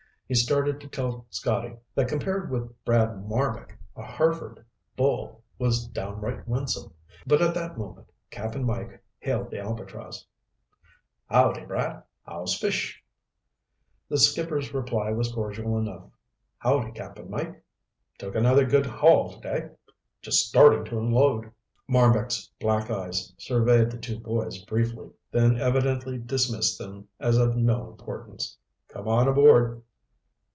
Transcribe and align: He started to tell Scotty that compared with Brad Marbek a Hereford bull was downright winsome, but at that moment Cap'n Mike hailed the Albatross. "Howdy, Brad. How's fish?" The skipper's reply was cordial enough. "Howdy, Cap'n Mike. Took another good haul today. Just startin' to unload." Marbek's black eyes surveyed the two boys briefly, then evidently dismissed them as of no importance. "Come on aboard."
He 0.27 0.35
started 0.35 0.79
to 0.79 0.87
tell 0.87 1.25
Scotty 1.29 1.75
that 1.93 2.07
compared 2.07 2.49
with 2.49 2.73
Brad 2.85 3.27
Marbek 3.27 3.73
a 3.97 4.01
Hereford 4.01 4.63
bull 4.95 5.43
was 5.59 5.87
downright 5.89 6.47
winsome, 6.47 6.93
but 7.27 7.41
at 7.41 7.53
that 7.55 7.77
moment 7.77 8.09
Cap'n 8.29 8.63
Mike 8.63 9.03
hailed 9.19 9.51
the 9.51 9.59
Albatross. 9.59 10.25
"Howdy, 11.29 11.65
Brad. 11.65 12.01
How's 12.25 12.57
fish?" 12.57 13.03
The 14.07 14.17
skipper's 14.17 14.73
reply 14.73 15.11
was 15.11 15.33
cordial 15.33 15.77
enough. 15.77 16.05
"Howdy, 16.59 16.93
Cap'n 16.93 17.29
Mike. 17.29 17.61
Took 18.17 18.35
another 18.35 18.63
good 18.63 18.85
haul 18.85 19.33
today. 19.33 19.71
Just 20.21 20.47
startin' 20.47 20.85
to 20.85 20.97
unload." 20.97 21.51
Marbek's 21.89 22.49
black 22.57 22.89
eyes 22.89 23.33
surveyed 23.37 23.91
the 23.91 23.97
two 23.99 24.17
boys 24.21 24.63
briefly, 24.63 25.09
then 25.29 25.57
evidently 25.57 26.17
dismissed 26.17 26.77
them 26.77 27.09
as 27.19 27.35
of 27.37 27.57
no 27.57 27.89
importance. 27.91 28.55
"Come 28.87 29.09
on 29.09 29.27
aboard." 29.27 29.83